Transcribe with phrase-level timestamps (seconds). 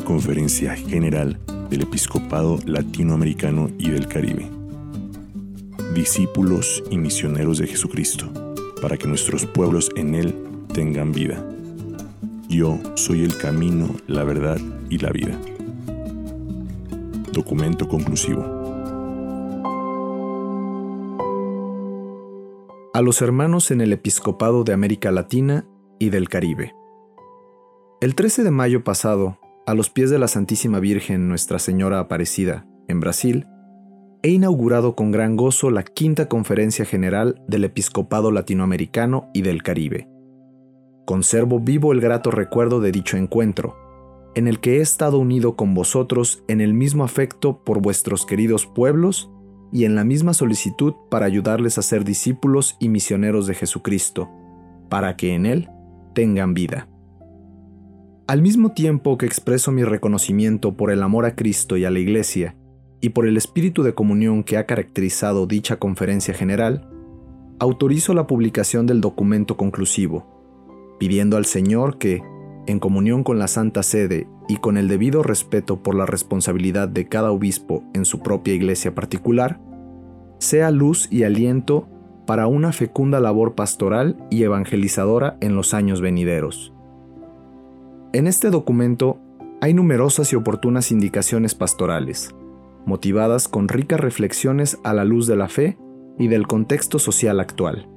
[0.00, 1.38] Conferencia General
[1.68, 4.48] del Episcopado Latinoamericano y del Caribe.
[5.94, 8.30] Discípulos y misioneros de Jesucristo,
[8.80, 10.34] para que nuestros pueblos en Él
[10.72, 11.44] tengan vida.
[12.48, 14.58] Yo soy el camino, la verdad
[14.88, 15.38] y la vida.
[17.32, 18.42] Documento conclusivo.
[22.94, 25.66] A los hermanos en el Episcopado de América Latina
[25.98, 26.74] y del Caribe.
[28.00, 32.66] El 13 de mayo pasado, a los pies de la Santísima Virgen Nuestra Señora Aparecida,
[32.88, 33.46] en Brasil,
[34.22, 40.08] he inaugurado con gran gozo la quinta conferencia general del Episcopado Latinoamericano y del Caribe.
[41.06, 43.76] Conservo vivo el grato recuerdo de dicho encuentro,
[44.34, 48.66] en el que he estado unido con vosotros en el mismo afecto por vuestros queridos
[48.66, 49.30] pueblos
[49.72, 54.28] y en la misma solicitud para ayudarles a ser discípulos y misioneros de Jesucristo,
[54.88, 55.70] para que en Él
[56.14, 56.88] tengan vida.
[58.32, 61.98] Al mismo tiempo que expreso mi reconocimiento por el amor a Cristo y a la
[61.98, 62.56] Iglesia,
[63.02, 66.88] y por el espíritu de comunión que ha caracterizado dicha conferencia general,
[67.58, 72.22] autorizo la publicación del documento conclusivo, pidiendo al Señor que,
[72.66, 77.08] en comunión con la Santa Sede y con el debido respeto por la responsabilidad de
[77.08, 79.60] cada obispo en su propia iglesia particular,
[80.38, 81.86] sea luz y aliento
[82.26, 86.72] para una fecunda labor pastoral y evangelizadora en los años venideros.
[88.14, 89.18] En este documento
[89.62, 92.34] hay numerosas y oportunas indicaciones pastorales,
[92.84, 95.78] motivadas con ricas reflexiones a la luz de la fe
[96.18, 97.88] y del contexto social actual.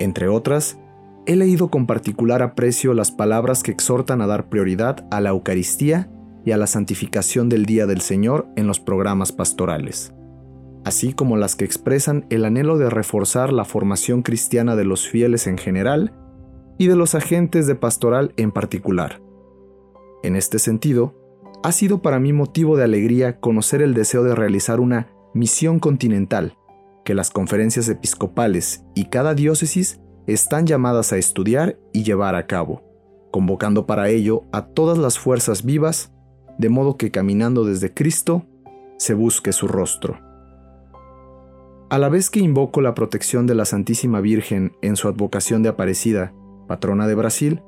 [0.00, 0.80] Entre otras,
[1.26, 6.10] he leído con particular aprecio las palabras que exhortan a dar prioridad a la Eucaristía
[6.44, 10.12] y a la santificación del Día del Señor en los programas pastorales,
[10.84, 15.46] así como las que expresan el anhelo de reforzar la formación cristiana de los fieles
[15.46, 16.12] en general
[16.76, 19.27] y de los agentes de pastoral en particular.
[20.22, 21.14] En este sentido,
[21.62, 26.56] ha sido para mí motivo de alegría conocer el deseo de realizar una misión continental
[27.04, 32.82] que las conferencias episcopales y cada diócesis están llamadas a estudiar y llevar a cabo,
[33.30, 36.12] convocando para ello a todas las fuerzas vivas,
[36.58, 38.44] de modo que caminando desde Cristo
[38.98, 40.18] se busque su rostro.
[41.90, 45.70] A la vez que invoco la protección de la Santísima Virgen en su advocación de
[45.70, 46.34] Aparecida,
[46.66, 47.62] patrona de Brasil,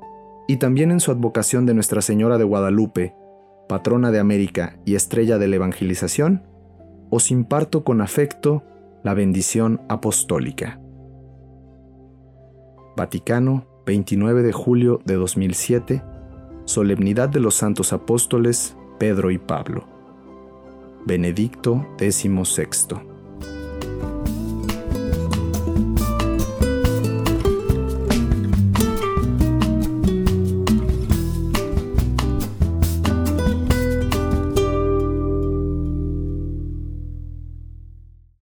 [0.51, 3.15] y también en su advocación de Nuestra Señora de Guadalupe,
[3.69, 6.43] patrona de América y estrella de la evangelización,
[7.09, 8.61] os imparto con afecto
[9.01, 10.77] la bendición apostólica.
[12.97, 16.03] Vaticano, 29 de julio de 2007,
[16.65, 19.87] Solemnidad de los Santos Apóstoles Pedro y Pablo.
[21.05, 23.10] Benedicto XVI.